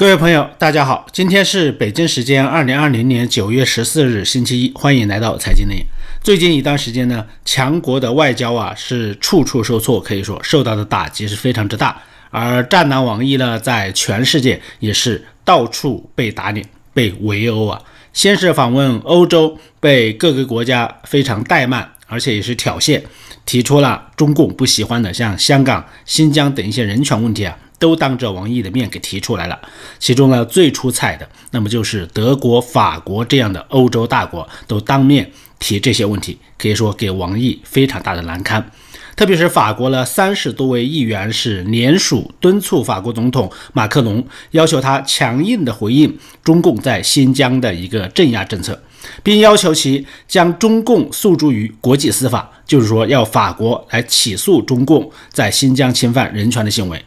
[0.00, 5.84] 各位朋友，大家好，今天是北京时间二零二零年九月十四日，星期一，欢迎来到财经内。
[6.22, 12.00] 最近一段时间呢，强国的外交啊是处处受挫，可以说受到的打击是非常之大。
[12.30, 17.82] 而战狼王毅呢，在全世界也是到处被打脸、被围殴啊。
[18.14, 23.02] 先是访问欧洲，被各个国家非常怠慢，而且也是挑衅，
[23.44, 27.54] 提出了中共不喜欢的像香港、新疆等一些人权问题啊。
[27.80, 29.58] 都当着王毅的面给提出来了，
[29.98, 35.28] 其中呢最出彩的，那么就是德国、法国这样的欧洲大国都当面
[35.58, 38.70] 提这些问题，可以说给王毅非常大的难堪。
[39.16, 48.80] 特别是法国呢，三十多位议员是联署敦促法国总统马克龙，要求他强硬的回应中共在新疆的一个镇压政策，
[49.22, 57.02] 并要求其将中共诉诸于国际司法，就是说要法国来起诉中共在新疆侵犯人权的行为。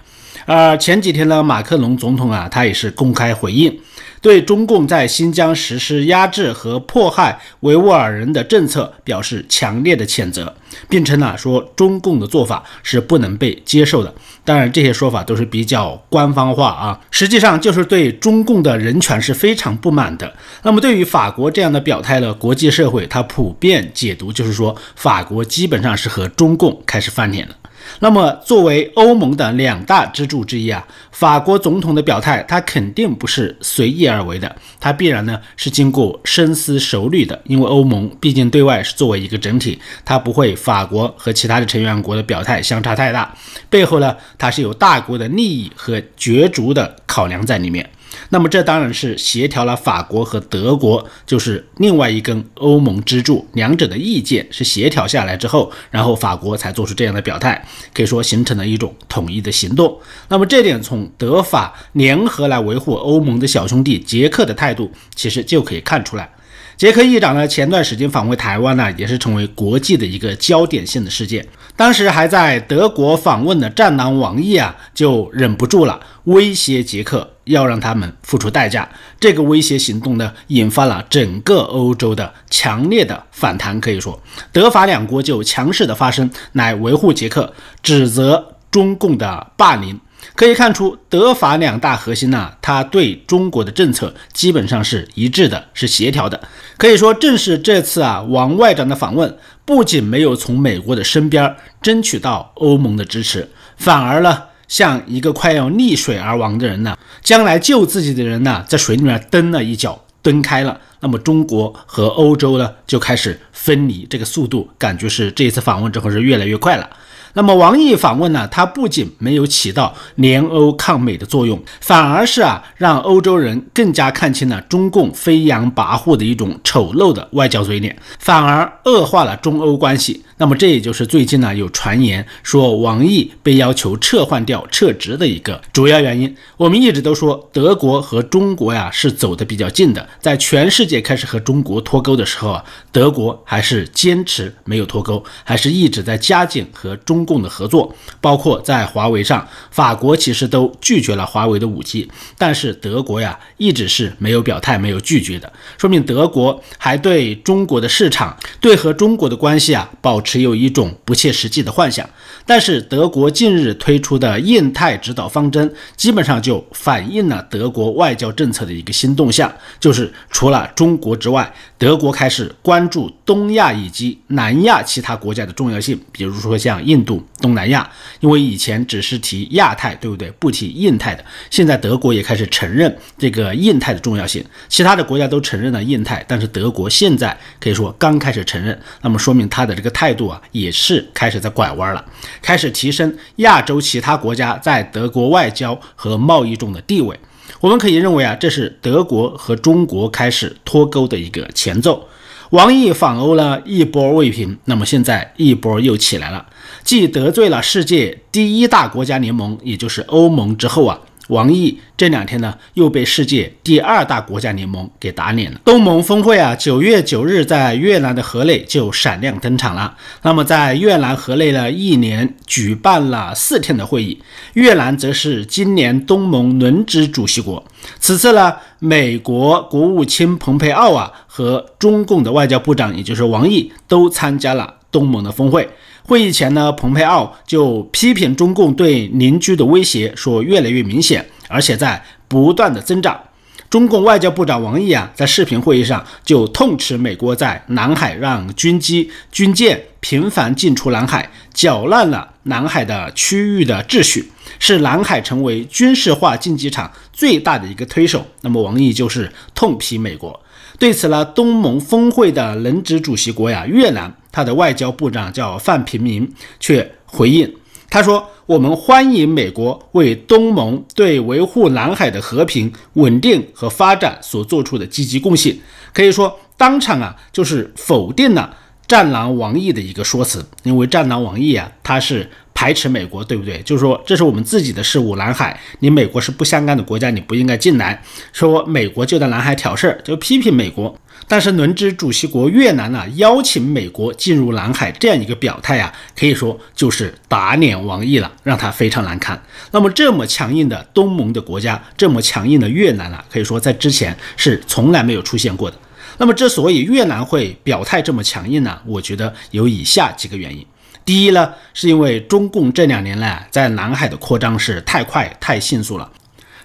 [0.45, 3.79] 而前几天呢，马克龙总统啊，他也是公开回应，
[4.21, 10.53] 对中共在新疆实施压制和迫害维吾尔人的政策表示强烈的谴责，
[10.89, 14.13] 并称呢说中共的做法是不能被接受的。
[14.45, 20.33] 当然，这些说法都是比较官方化啊，实际上就是对中共的人权是非常不满的。
[20.63, 27.55] 那么，对于法国这样的表态呢，国际社会它普遍解读就是说，法国基本上是和中共开始翻脸了。
[27.99, 37.41] 那么，作为欧盟的两大支柱之一啊，法国总统的表态，他肯定不是随意而为的，他必然呢是经过深思熟虑的。
[37.45, 43.33] 因为欧盟毕竟对外是作为一个整体，它不会法国和其他的成员国的表态相差太大，
[43.69, 47.89] 背后呢，它是有大国的利益和角逐的考量在里面。
[48.29, 59.99] 那么这当然是协调了法国和德国，就是另外一根欧盟支柱，两者的意见是协调下来之后，然后法国才做出这样的表态，可以说形成了一种统一的行动。
[60.29, 66.29] 那么这点从德法联合来维护欧盟的小兄弟捷克的态度，其实就可以看出来。
[66.75, 71.45] 捷克议长呢，前段时间访问台湾呢，也是成为国际的一个焦点性的事件。
[71.75, 78.87] 当时还在德国访问的战狼王毅啊，就忍不住了，威胁捷克要让他们付出代价。
[79.19, 83.79] 这个威胁行动呢，引发了整个欧洲的强烈的反弹。
[83.79, 84.21] 可以说，
[84.51, 89.99] 德法两国就强势的发声，来维护捷克，指责中共的霸凌。
[90.35, 96.41] 可以看出，德法两大核心呢，它对中国的政策基本上是一致的，是协调的。
[96.77, 110.79] 可以说，正是这次啊，王外长的访问，不仅没有从美国的身边争取到欧盟的支持，反而呢，像一个快要溺水而亡的人呢，将来救自己的人呢，在水里面蹬了一脚，蹬开了。
[111.01, 116.89] 那么中国和欧洲呢，就开始分离，这个速度感觉是这一次访问之后是越来越快了。
[117.35, 130.23] 那么王毅访问呢，他不仅没有起到联欧抗美的作用，反而是啊，让欧洲人更加看清了中共飞扬跋扈的一种丑陋的外交嘴脸，反而恶化了中欧关系。
[130.37, 136.35] 那么这也就是最近呢有传言说王毅被要求撤换掉、撤职的一个主要原因。
[136.57, 160.43] 我们一直都说德国和中国呀是走得比较近的，在全世界开始和中国脱钩的时候啊，德国还是坚持没有脱钩，还是一直在加紧和中共的合作，包括在华为上，法国其实都拒绝了华为的五 G，但是德国呀一直是没有表态、没有拒绝的，说明德国还对中国的市场、对和中国的关系啊保持。
[160.43, 162.07] 有一种不切实际的幻想，
[162.45, 177.87] 但是德国近日推出的印太指导方针，基本上就反映了德国外交政策的一个新动向，就是除了中国之外，德国开始关注东亚以及南亚其他国家的重要性，比如说像印度、东南亚，
[178.19, 180.31] 因为以前只是提亚太，对不对？
[180.31, 190.23] 不提印太的，现在德国也开始承认这个印太的重要性，其他的国家都承认了印太，但是德国现在可以说刚开始承认，那么说明他的这个态度。
[190.23, 192.05] 啊，也是开始在拐弯了，
[192.41, 197.19] 开始提升亚洲其他国家在德国外交和贸易中的地位。
[197.59, 202.07] 我们可以认为啊，这是德国和中国开始脱钩的一个前奏。
[202.53, 206.45] 王毅访欧呢，一波未平，那么现在一波又起来了，
[206.83, 210.99] 继得罪了世界第一大国家联盟，也就是欧盟之后啊。
[211.29, 215.59] 王毅这两天呢，又被世界第二大国家联盟给打脸了。
[215.63, 219.95] 东盟峰会啊，九月九日在越南的河内就闪亮登场了。
[220.23, 224.21] 那么在越南河内呢，一连举办了四天的会议。
[224.53, 227.65] 越南则是今年东盟轮值主席国。
[228.01, 235.67] 此次呢，美国国务卿蓬佩奥啊和中共的外交部长，也就是王毅，都参加了东盟的峰会。
[236.03, 243.19] 会议前呢，蓬佩奥就批评中共对邻居的威胁说越来越明显，而且在不断的增长。
[243.67, 258.23] 中共外交部长王毅啊，在视频会议上就痛斥美国在南海让军机、军舰频繁进出南海，搅乱了南海的区域的秩序，是南海成为军事化竞技场最大的一个推手。
[258.41, 260.39] 那么王毅就是痛批美国。
[260.79, 267.53] 对此呢，东盟峰会的轮值主席国呀越南，他的外交部长叫范平明，却回应
[267.89, 268.27] 他说。
[268.45, 275.55] 我们欢迎美国为东盟对维护南海的和平、稳定和发展所做出的积极贡献。
[275.93, 278.53] 可以说，当场啊就是否定了
[278.85, 282.29] 战狼王毅的一个说辞，因为战狼王毅啊他是
[282.63, 283.61] 排斥美国，对不对？
[283.63, 288.01] 就是说这是我们自己的事务，南海你美国是不相干的国家，你不应该进来。
[288.31, 290.97] 说美国就在南海挑事儿，就批评美国。
[291.27, 299.37] 但是轮值主席国越南呢，邀请美国进入南海这样一个表态啊，可以说就是打脸王毅了，让他非常难堪。
[299.71, 305.77] 那么这么强硬的东盟的国家，这么强硬的越南啊，可以说在之前是从来没有出现过的。
[306.17, 310.65] 那么之所以越南会表态这么强硬呢，我觉得有以下几个原因。
[311.05, 316.09] 第一呢，是因为中共这两年呢在南海的扩张是太快太迅速了，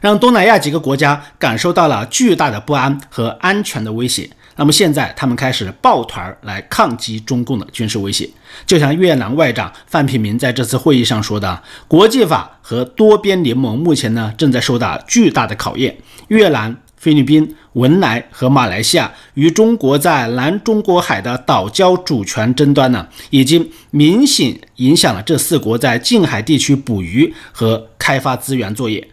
[0.01, 4.31] 让东南亚几个国家感受到了巨大的不安和安全的威胁。
[4.61, 8.29] 那么现在，他们开始抱团来抗击中共的军事威胁。
[8.67, 15.97] 就像越南外长范平明在这次会议上说的：“国际法和多边联盟目前呢，正在受到巨大的考验。
[16.27, 29.09] 越南、菲律宾、文莱和马来西亚与中国在南中国海的岛礁主权争端呢，已经明显影响了这四国在近海地区捕鱼和开发资源作业。”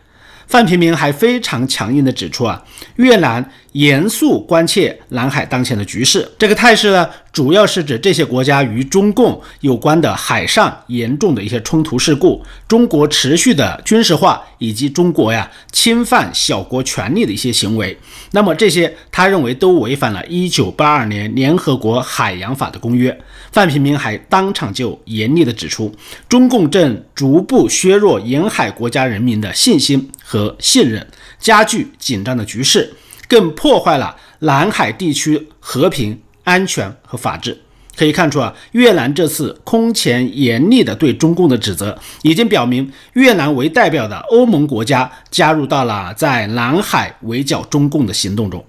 [0.48, 2.64] 范平明还非常强硬地指出啊，
[2.98, 7.10] 越南严肃关切南海当前的局势，这个态势呢。
[7.36, 18.00] 主要是指这些国家与中共有关的海上严重的一些冲突事故，中国持续的军事化以及中国呀侵犯小国权利的一些行为。
[18.32, 23.20] 那么这些他认为都违反了1982年联合国海洋法的公约。
[23.52, 25.94] 范平明还当场就严厉地指出，
[26.30, 31.08] 中共正逐步削弱沿海国家人民的信心和信任，
[31.40, 32.94] 加剧紧张的局势，
[33.30, 36.20] 更破坏了南海地区和平。
[36.46, 37.60] 安全和法治
[37.96, 48.64] 可以看出啊，越南这次空前严厉的对中共的指责，已经表明越南为代表的欧盟国家加入到了在南海围剿中共的行动中。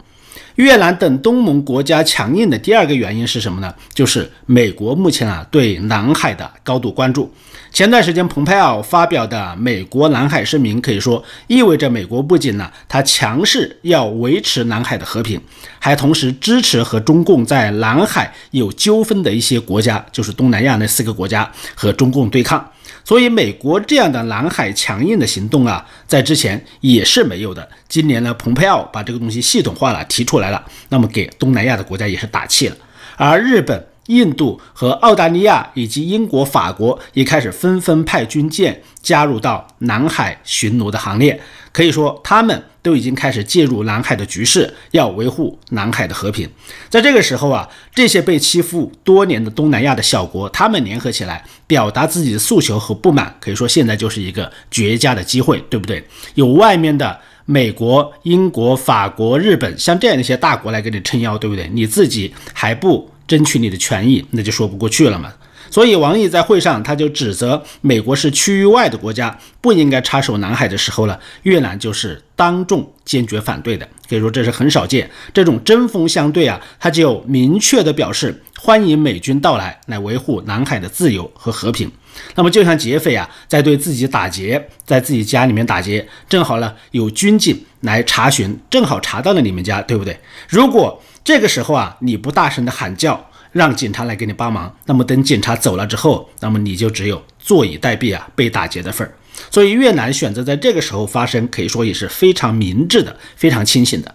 [0.54, 3.74] 越南等东盟国家强硬的第二个原因是什么呢？
[3.92, 7.30] 就是美国目前啊对南海的高度关注。
[7.76, 15.38] 前段时间蓬佩奥发表的美国南海声明，可以说意味着美国不仅呢它强势要维持南海的和平，
[15.78, 22.66] 还同时支持和中共在南海有纠纷的一些国家，就是东南亚那四个国家和中共对抗。
[23.04, 27.68] 所以，美国这样的南海强硬的行动啊，在之前也是没有的。
[27.90, 32.76] 今年呢，蓬佩奥把这个东西系统化了，提出来了，那么给东南亚的国家也是打气了。
[33.18, 41.40] 而日本、印度和澳大利亚以及英国、法国也开始纷纷派军舰加入到南海巡逻的行列。
[41.72, 46.48] 可以说，他们都已经开始介入南海的局势，要维护南海的和平。
[46.88, 56.02] 在这个时候啊，这些被欺负多年的东南亚的小国，他们联合起来表达自己的诉求和不满，可以说现在就是一个绝佳的机会，对不对？
[56.34, 61.68] 有外面的美国、英国、法国、日本，像这样一些大国来给你撑腰，对不对？
[61.74, 65.32] 你自己还不争取你的权益，那就说不过去了嘛。
[65.68, 73.86] 所以，王毅在会上他就指责美国是区域外的国家，不应该插手南海的时候呢，越南就是当众坚决反对的。
[74.08, 81.90] 可以说这是很少见，这种针锋相对啊，他就明确的表示欢迎美军到来，来维护南海的自由和和平。
[82.36, 90.16] 那么，就像劫匪啊，在对自己打劫，在自己家里面打劫，正好呢有军警来查询，正好查到了你们家，对不对？
[90.48, 93.28] 如果这个时候啊，你不大声的喊叫。
[93.52, 99.10] 让警察来给你帮忙，那么等警察走了之后，那么你就只有坐以待毙啊，被打劫的份儿。
[99.50, 104.14] 所以越南选择在这个时候发声，可以说也是非常明智的，非常清醒的。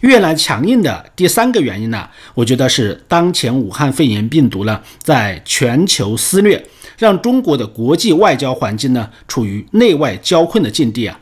[0.00, 6.66] 越南强硬的第三个原因呢，我觉得是当前武汉肺炎病毒呢在全球肆虐，
[6.98, 11.16] 让中国的国际外交环境呢处于内外交困的境地啊。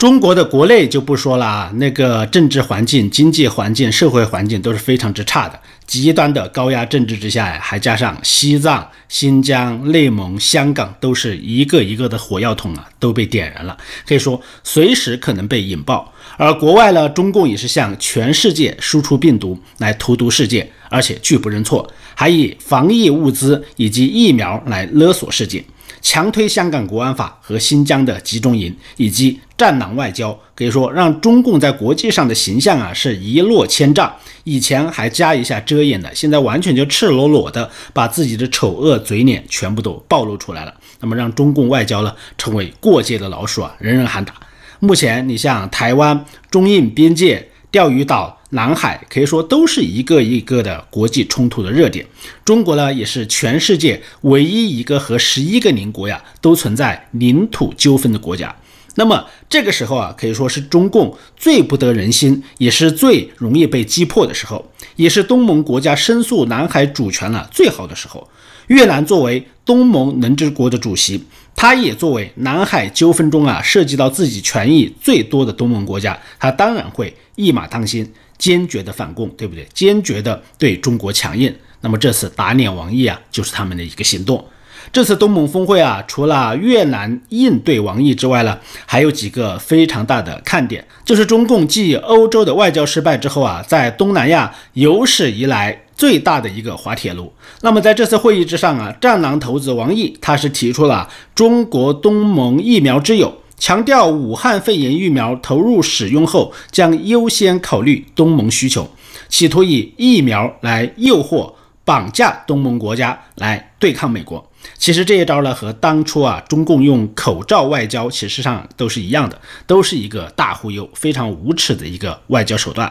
[0.00, 5.60] 中国的国内就不说了啊，那个政治环境、经济环境、社会环境都是非常之差的。
[5.86, 13.76] 极端的高压政治之下呀，还加上西藏、新疆、内蒙、香港都是一个一个的火药桶啊，都被点燃了，
[14.08, 16.10] 可以说随时可能被引爆。
[16.38, 25.62] 而国外呢，中共也是向全世界输出病毒来荼毒世界，而且拒不认错，还以防疫物资以及疫苗来勒索世界。
[26.00, 34.12] 强推香港国安法和新疆的集中营，以及战狼外交，可以说让中共在国际上的形象啊是一落千丈。
[34.44, 40.74] 以前还加一下遮掩的，现在完全就赤裸裸的把自己的丑恶嘴脸全部都暴露出来了。
[41.00, 44.34] 那么让中共外交呢成为过街的老鼠啊，人人喊打。
[44.78, 48.39] 目前你像台湾、中印边界、钓鱼岛。
[48.50, 52.04] 南海可以说都是一个一个的国际冲突的热点，
[52.44, 58.54] 中国呢也是全世界唯一一个和十一个邻国呀都存在领土纠纷的国家。
[58.96, 68.28] 那么这个时候啊，可以说是中共最不得人心，也是最容易被击破的时候，也是东盟国家申诉南海主权了最好的时候。
[68.66, 71.24] 越南作为东盟能治国的主席。
[71.56, 78.08] 他也作为南海纠纷中啊涉及到自己权益最多的东盟国家，他当然会一马当先，
[78.40, 79.64] 坚决的反共，对不对？
[79.72, 81.54] 坚决的对中国强硬。
[81.82, 84.44] 那么这次打脸王毅啊，就是他们的一个行动。
[84.92, 95.82] 这次东盟峰会啊，除了越南应对王毅之外呢，还有几个非常大的看点，就是中共继欧洲的外交失败之后啊，在东南亚有史以来。
[96.00, 97.30] 最大的一个滑铁卢。
[97.60, 108.90] 那么在这次会议之上啊，战狼头子王毅他是提出了中国东盟疫苗之友，强调武汉肺炎疫苗投入使用后将优先考虑东盟需求，
[109.28, 111.52] 企图以疫苗来诱惑、
[111.84, 114.44] 绑架东盟国家来对抗美国。
[114.76, 122.90] 其实这一招呢，和当初啊中共用口罩外交，其实上都是一样的，都是一个大忽悠、非常无耻的一个外交手段。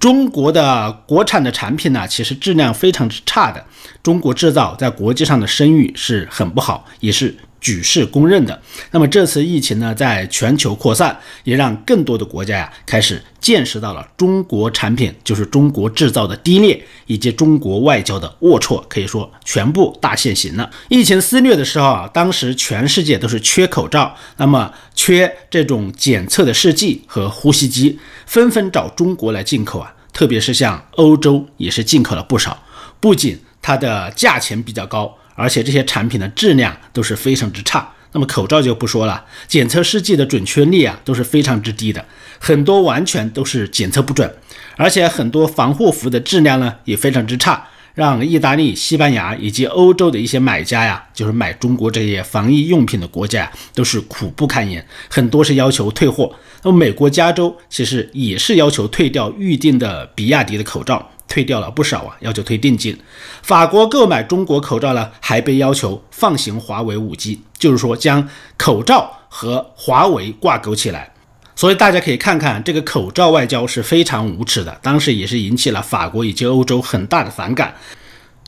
[0.00, 3.64] 中国的国产的产品呢，其实质量非常之差的，
[4.02, 7.36] 中国制造在国际上的声誉是很不好，也是。
[7.68, 8.58] 举世公认的。
[8.92, 20.70] 那么这次疫情呢，在全球扩散，也让更多的国家呀开始见识到了中国产品就是中国制造的低劣，以及中国外交的龌龊，可以说全部大现形了。
[20.88, 29.92] 疫情肆虐的时候啊，当时全世界都是缺口罩，那么缺这种检测的试剂和呼吸机，纷纷找中国来进口啊。
[30.14, 32.64] 特别是像欧洲也是进口了不少，
[32.98, 35.14] 不仅它的价钱比较高。
[35.38, 42.04] 而且这些产品的质量都是非常之差，那么口罩就不说了，检测试剂的准确率啊都是非常之低的，
[42.40, 44.34] 很多完全都是检测不准，
[44.76, 56.34] 而且很多防护服的质量呢也非常之差，让意大利、西班牙以及欧洲的一些买家呀，就是买中国这些防疫用品的国家都是苦不堪言，很多是要求退货。
[56.64, 61.08] 那么美国加州其实也是要求退掉预定的比亚迪的口罩。
[61.28, 62.98] 退掉了不少啊，要求退定金。
[63.42, 71.12] 法国购买中国口罩呢，还被要求放行华为五 G，就是说将口罩和华为挂钩起来。
[71.54, 77.74] 所以大家可以看看这个口罩外交是非常无耻的，当时也是引起了法国以及欧洲很大的反感。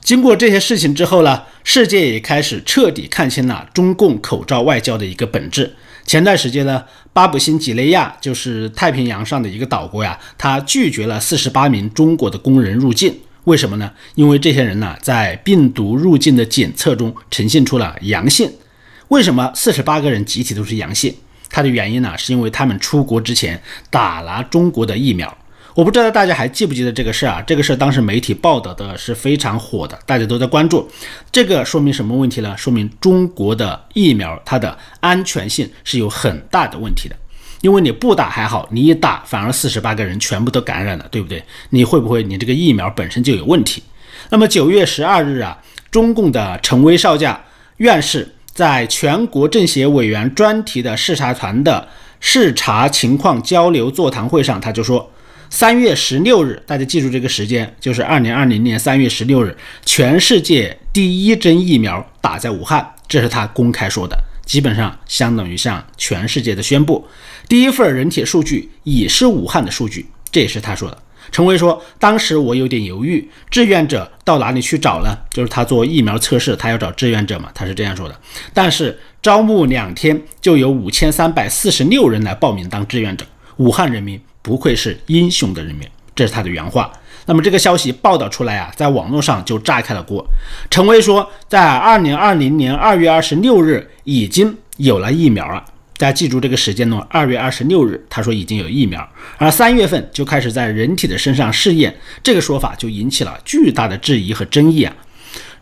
[0.01, 5.77] 经过这些事情之后呢，世界也开始彻底看清了中共口罩外交的一个本质。
[6.05, 13.15] 前段时间呢，巴布新几内亚就是太平洋上的一个岛国呀，它拒绝了四十八名中国的工人入境。
[13.45, 13.91] 为什么呢？
[14.17, 18.51] 因为这些人呢，在病毒入境的检测中呈现出了阳性。
[19.09, 21.15] 为什么四十八个人集体都是阳性？
[21.49, 25.37] 它的原因呢，是因为他们出国之前打了中国的疫苗。
[25.81, 27.43] 我不知道大家还记不记得这个事儿啊？
[27.47, 30.87] 这个事儿当时媒体报道的是非常火的，大家都在关注。
[31.33, 32.55] 这个说明什么问题呢？
[32.55, 37.17] 说明中国的疫苗它的安全性是有很大的问题的。
[37.63, 41.43] 因为你不打还好，你一打反而四十八个人全部都感染了，对不对？
[41.71, 43.83] 你会不会你这个疫苗本身就有问题？
[44.29, 45.57] 那么九月十二日啊，
[45.91, 47.41] 中共的陈威少将
[47.79, 51.89] 院士在全国政协委员专题的视察团的
[52.21, 55.11] 视察情况交流座谈会上，他就说。
[55.51, 59.55] 三月十六日，大家记住这个时间，就是二零二零年三月十六日，
[59.85, 64.17] 全世界第一针疫苗打在武汉，这是他公开说的，
[64.47, 67.05] 基本上相当于向全世界的宣布，
[67.49, 70.97] 第一份人体数据也是武汉的数据，这也是他说的。
[71.33, 75.19] 陈威说，当时我有点犹豫，志愿者到哪里去找呢？
[75.31, 78.17] 就是他做疫苗测试，他要找志愿者嘛，他是这样说的。
[78.55, 83.27] 但是招募两天就有五千三百四十六人来报名当志愿者，
[83.57, 84.21] 武汉人民。
[84.43, 86.91] 不愧是英雄的人民，这是他的原话。
[87.27, 90.25] 那么这个消息报道出来啊，在网络上就炸开了锅。
[90.71, 95.65] 陈威说，在二零二零年二月二十六日已经有了疫苗了。
[95.97, 99.07] 大家记住这个时间呢，二月二十六日，他说已经有疫苗，
[99.37, 101.95] 而三月份就开始在人体的身上试验。
[102.23, 104.97] 这个说法就引起了巨大的质疑和争议啊。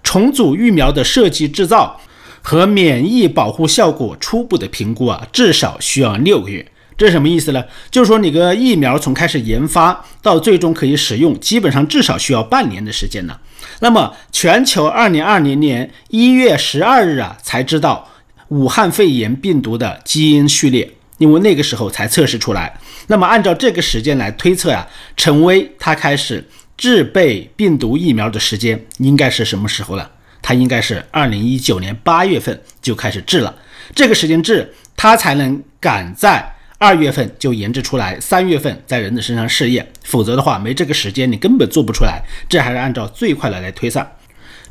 [0.05, 2.01] 重组疫苗的设计、制造
[2.41, 6.65] 和免疫保护效果初步的评估啊，至少需要六个月。
[6.99, 7.65] 这什么意思呢？
[7.93, 13.39] 就是说，你个疫苗从开始研发到最终可以使用，基本上至少需要半年的时间呢。
[13.79, 18.11] 那么，全球二零二零年一月十二日啊，才知道
[18.49, 22.77] 武汉肺炎病毒的基因序列，因为那个时候才测试出来。
[23.07, 24.85] 那么按照这个时间来推测呀，
[25.17, 26.45] 陈薇他开始
[26.77, 30.11] 制备病毒疫苗的时间应该是什么时候了？
[30.43, 33.55] 他应该是二零一九年八月份就开始制了，
[33.95, 36.55] 这个时间制他才能赶在。
[36.81, 42.23] 二月份就研制出来，三月份在人的身上试验，否则的话没这个时间，你根本做不出来。
[42.49, 44.09] 这还是按照最快的来推算。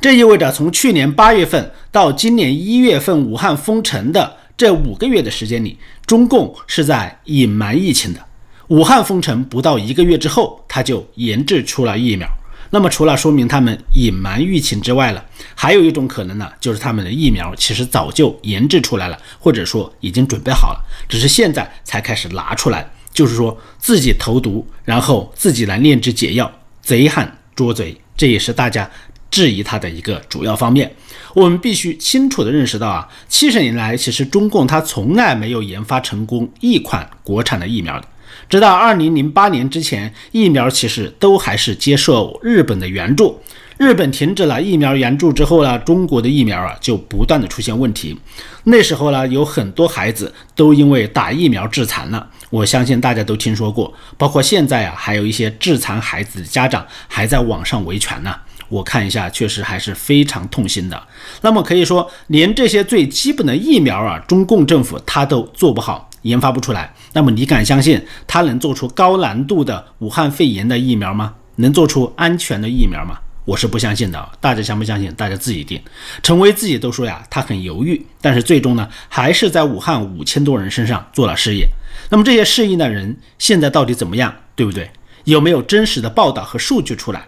[0.00, 8.20] 这意味着从去年八月份到今年一月份武汉封城的这五个月的时间里，中共是在隐瞒疫情的。
[8.68, 12.26] 武汉封城不到一个月之后，他就研制出了疫苗。
[12.70, 26.50] 那么，除了说明他们隐瞒疫情之外了，还有一种可能呢，就是他们的疫苗其实早就研制出来了，或者说已经准备好了，只是现在才开始拿出来，就是说自己投毒，然后自己来炼制解药，
[26.82, 28.90] 贼喊捉贼，这也是大家
[29.30, 30.94] 质疑他的一个主要方面。
[31.34, 38.08] 我们必须清楚地认识到啊，七十年来，其实中共它从来没有研发成功一款国产的疫苗的。
[38.48, 43.38] 直到二零零八年之前，疫苗其实都还是接受日本的援助。
[43.76, 48.18] 日本停止了疫苗援助之后呢，中国的疫苗啊就不断的出现问题。
[48.64, 52.26] 那时候呢，有很多孩子都因为打疫苗致残了。
[52.50, 58.34] 我相信大家都听说过，包括现在啊，还有一些致残孩子的家长还在网上维权呢。
[58.70, 61.00] 我看一下，确实还是非常痛心的。
[61.42, 66.06] 那么可以说，连这些最基本的疫苗啊，中共政府他都做不好。
[66.22, 71.34] 研发不出来，那么你敢相信他能做出高难度的武汉肺炎的疫苗吗？
[71.56, 73.18] 能做出安全的疫苗吗？
[73.44, 74.28] 我是不相信的。
[74.40, 75.10] 大家相不相信？
[75.14, 75.80] 大家自己定。
[76.22, 81.66] 陈薇自己都说呀，他很犹豫，但是最终呢，还是在武汉五千多人身上做了试验。
[82.10, 84.32] 那么这些试验的人现在到底怎么样？
[84.54, 84.90] 对不对？
[85.24, 87.26] 有没有真实的报道和数据出来？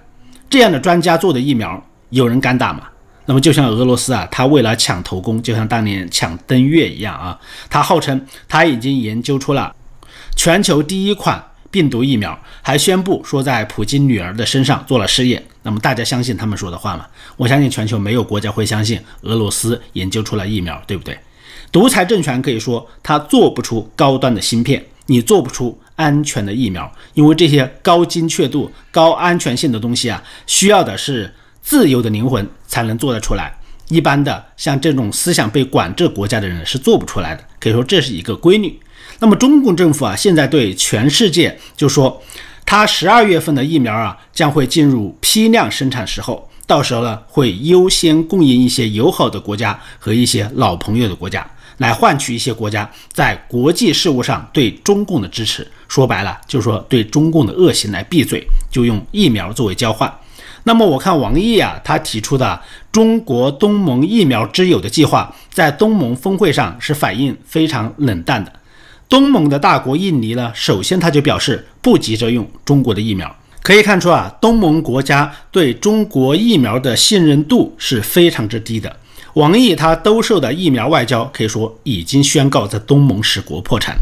[0.48, 2.82] 这样的专家做的疫苗，有人敢打吗？
[3.30, 9.72] 那么就像俄罗斯啊，他为了抢头功，就像当年抢登月一样啊，他号称他已经研究出了
[10.34, 15.40] 全球第一款病毒疫苗，还宣布说在普京女儿的身上做了试验。
[15.62, 17.06] 那么大家相信他们说的话吗？
[17.36, 21.16] 我相信全球没有国家会相信俄罗斯研究出了疫苗，对不对？
[21.70, 31.32] 独裁政权可以说他做不出高端的芯片，你做不出安全的疫苗，因为这些高精确度、高安全性的东西啊，需要的是。
[31.62, 33.54] 自由的灵魂才能做得出来，
[33.88, 37.44] 一般的像这种思想被管制国家的人是做不出来的。
[37.58, 38.78] 可以说这是一个规律。
[39.18, 42.22] 那么中共政府啊，现在对全世界就说，
[42.64, 51.46] 它十二月份的疫苗啊将会进入批量生产时候，到时候呢会优先供应一些友好的国家和一些老朋友的国家，
[51.78, 55.66] 来换取一些国家在国际事务上对中共的支持。
[55.88, 60.10] 说白了就是说对中共的恶行来闭嘴，就用疫苗作为交换。
[60.64, 62.60] 那么我看王毅啊，他提出的
[62.92, 68.52] 中国东盟疫苗之友的计划，在东盟峰会上是反应非常冷淡的。
[69.08, 73.34] 东盟的大国印尼呢，首先他就表示不急着用中国的疫苗。
[73.62, 78.96] 可以看出啊，东盟国家对中国疫苗的信任度是非常之低的。
[79.34, 83.96] 王毅他兜售的疫苗外交，可以说已经宣告在东盟使国破产。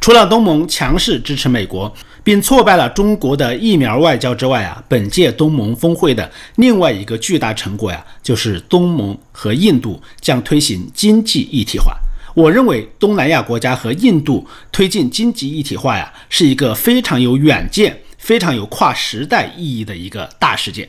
[0.00, 11.96] 除了东盟强势支持美国，并挫败了中国的疫苗外交之外啊，本届东盟峰会的另外一个巨大成果呀，就是东盟和印度将推行经济一体化。
[12.34, 20.88] 我认为东南亚国家和印度推进经济一体化呀，是一个非常有远见、非常有跨时代意义的一个大事件。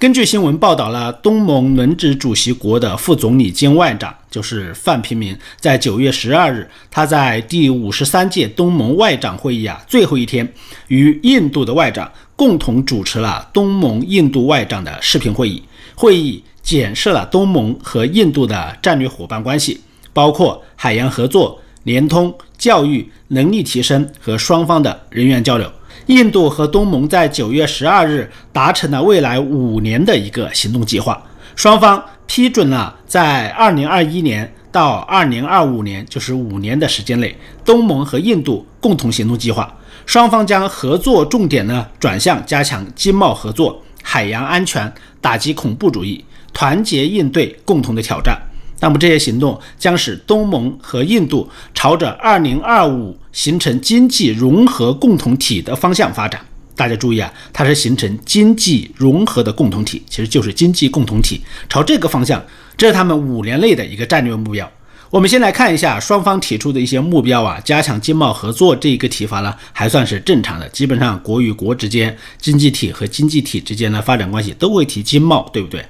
[0.00, 10.50] 根据新闻报道了，东盟轮值主席国的副总理兼外长就是范平民，在九月十二日，他在第五十三届东盟外长会议啊最后一天，
[10.88, 15.62] 与印度的外长共同主持了东盟印度外长的视频会议。
[15.94, 19.78] 会议检视了东盟和印度的战略伙伴关系，
[20.14, 25.70] 包括海洋合作、联通、教育、能力提升和双方的人员交流。
[26.10, 31.22] 印度和东盟在九月十二日达成了未来五年的一个行动计划，
[31.54, 39.72] 双方批准了在二零二一年到二零二五年，就是五年的时间内，东盟和印度共同行动计划。
[40.04, 48.36] 双方将合作重点呢转向加强经贸合作、海洋安全、打击恐怖主义、团结应对共同的挑战。
[48.80, 56.40] 那么这些行动将使东盟和印度朝着二零二五形成经济融合共同体的方向发展。
[56.74, 62.42] 大家注意啊，它是形成经济融合的共同体，其实就是经济共同体，朝这个方向，
[62.74, 64.70] 这是他们五年内的一个战略目标。
[65.10, 70.66] 我们先来看一下双方提出的一些目标啊，加强经贸合作这一个提法呢，还算是正常的。
[70.70, 75.84] 基本上国与国之间、经济体和经济体之间的发展关系都会提经贸，对不对？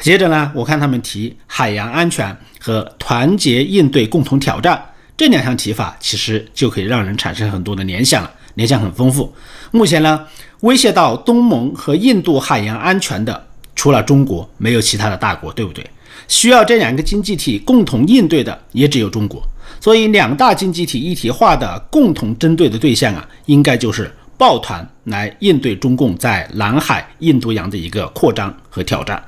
[0.00, 4.82] 接着呢，我看他们提海洋安全和团结应对共同挑战
[5.16, 9.32] 这两项提法，其实就可以让人产生很多的联想了，联想很丰富。
[9.70, 10.26] 目前呢，
[10.60, 15.84] 威胁到东盟和印度海洋安全的，除了中国，没有其他的大国，对不对？
[16.26, 19.42] 需要这两个经济体共同应对的，也只有中国。
[19.80, 29.22] 所以，两大经济体一体化的共同针对的对象啊，应该就是抱团来应对中共在南海、印度洋的一个扩张和挑战。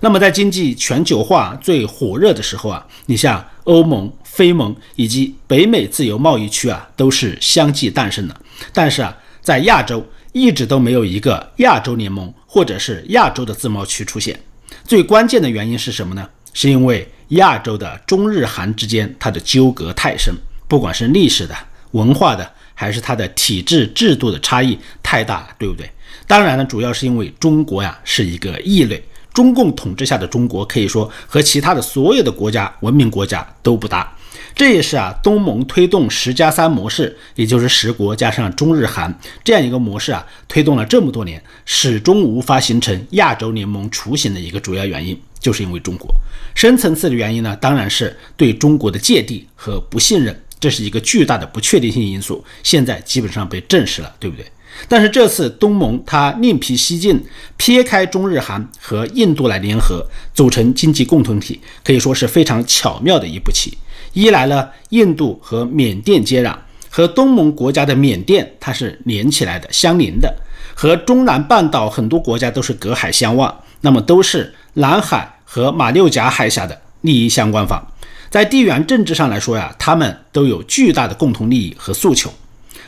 [0.00, 8.40] 那么，在经济全球化最火热的时候啊，你像欧盟、非盟以及北美自由贸易区啊，都是相继诞生的。
[8.72, 14.38] 但是啊，在亚洲一直都没有一个亚洲联盟或者是亚洲的自贸区出现。
[14.84, 16.28] 最关键的原因是什么呢？
[16.54, 20.32] 是因为亚洲的中日韩之间它的纠葛太深，
[20.68, 21.54] 不管是历史的、
[21.90, 25.90] 文化的，还是它的体制制度的差异太大了，对不对？
[26.26, 29.02] 当然呢，主要是因为中国呀是一个异类。
[29.38, 34.12] 中共统治下的中国，可以说和其他的所有的国家、文明国家都不搭。
[34.52, 46.12] 这也是啊，东盟推动十加三模式，也就是十国加上中日韩这样一个模式啊，推动了这么多年，始终无法形成亚洲联盟雏形的一个主要原因，就是因为中国。
[46.56, 54.44] 深层次的原因呢，当然是对中国的芥蒂和不信任，这是一个巨大的不确定性因素，现在基本上被证实了，对不对？
[54.86, 57.20] 但是这次东盟它另辟蹊径，
[57.56, 63.76] 撇开中日韩和印度来联合，组成经济共同体，可以说是非常巧妙的一步棋。
[64.12, 66.54] 一来呢，印度和缅甸接壤，
[66.88, 70.34] 和东盟国家的缅甸它是连起来的、相邻的，
[70.74, 77.84] 和中南半岛很多国家都是隔海相望，那么都是南海和马六甲海峡的利益相关方。
[78.30, 82.32] 在地缘政治上来说呀，他们都有巨大的共同利益和诉求，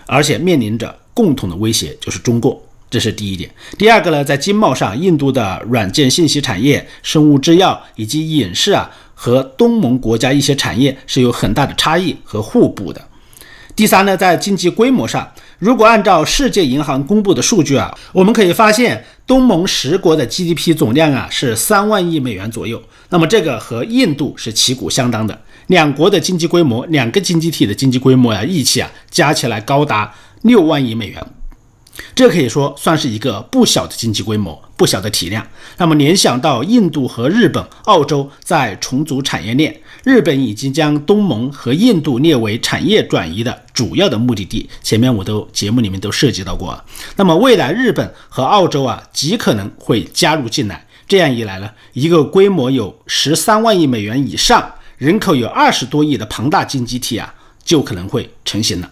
[0.06, 0.99] 而且面临着。
[1.14, 3.50] 共同的威胁就是中共，这是第一点。
[3.78, 13.00] 第二个呢，在经贸上，印度的软件信息产业、生物制药以及影视啊，和东盟国家一些产业是有很大的差异和互补的。
[13.76, 22.82] 第三呢，在经济规模上，如果按照世界银行公布的数据啊，我们可以发现东盟十国的 GDP 总量啊是三万亿美元左右。
[23.08, 30.12] 那么这个和印度是旗鼓相当的，两国的经济规模，两个经济体的经济规模呀，一起啊加起来高达。
[30.42, 31.26] 六万亿美元，
[32.14, 35.46] 这可以说算是一个不小的经济规模，不小的体量。
[35.76, 44.68] 那么联想到印度和日本、澳洲在重组产业链，日本已经将东盟和印度列为产业转移的主要的目的地。
[44.82, 46.82] 前面我都节目里面都涉及到过。
[47.16, 50.86] 那么未来日本和澳洲啊，极可能会加入进来。
[51.06, 58.90] 这样一来呢，一个规模有十三万亿美元以上、人口有二十多亿的庞大经济体啊，就可能会成型了。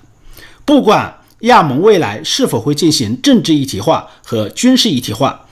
[0.66, 1.14] 不管。
[1.40, 5.46] 亚盟未来是否会进行政治一体化和军事一体化？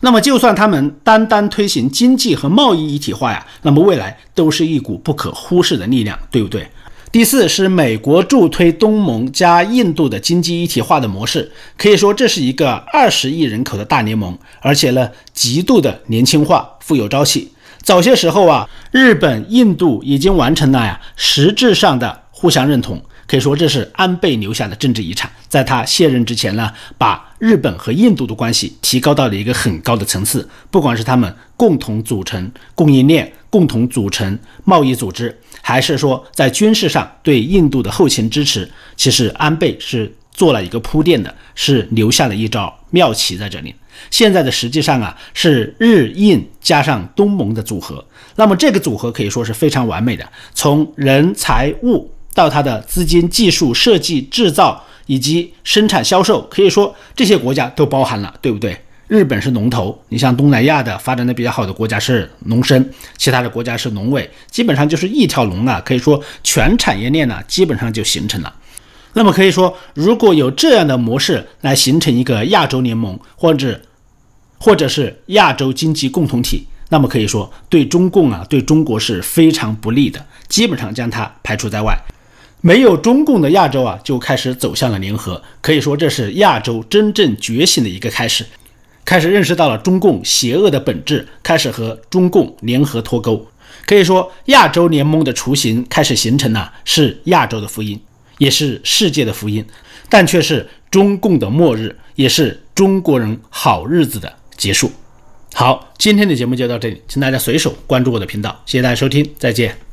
[0.00, 6.68] 那么，就算他们单单推行经济和贸易一体化呀，那么未来都是一股不可忽视的力量，对不对？
[7.10, 17.52] 第四是美国助推东盟加印度的经济一体化的模式，可以说这是一个二十亿人口的大联盟，而且呢，极度的年轻化，富有朝气。
[17.82, 23.02] 早些时候啊，日本、印度已经完成了呀实质上的互相认同。
[23.28, 25.30] 可以说这是安倍留下的政治遗产。
[25.48, 30.48] 在他卸任之前呢，把日本和印度的关系提高到了一个很高的层次。
[30.70, 43.74] 不管是他们共同组成供应链、共同组成贸易组织，还是说在军事上对印度的后勤支持，其实安倍是做了一个铺垫的，是留下了一招妙棋在这里。
[44.10, 48.02] 现在的实际上啊，是日印加上东盟的组合。
[48.36, 52.10] 那么这个组合可以说是非常完美的，从人财物。
[52.38, 58.80] 到它的资金、技术、设计、制造以及生产、销售，可以说这些国家都包含了，对不对？
[59.08, 68.54] 日本是龙头，你像东南亚的发展的比较好的国家是农生，其他的国家是农委，基本上就是一条龙啊，可以说全产业链呢基本上就形成了。
[69.14, 73.80] 那么可以说，如果有这样的模式来形成一个亚洲联盟，或者
[74.58, 81.98] 或者是亚洲经济共同体，那么可以说对中共啊，对中国是非常不利的，基本上将它排除在外。
[82.60, 88.44] 没有中共的亚洲啊，就开始走向了联合，可以说这是亚洲真正觉醒的一个开始，
[89.04, 93.46] 开始认识到了中共邪恶的本质，开始和中共联合脱钩。
[93.86, 97.98] 可以说，亚洲联盟的雏形开始形成了，是亚洲的福音，
[98.38, 99.64] 也是世界的福音，
[100.08, 104.90] 但却是中共的末日，也是中国人好日子的结束。
[105.54, 109.87] 好，今天的节目就到这里，请大家随手关注我的频道，谢谢大家收听，再见。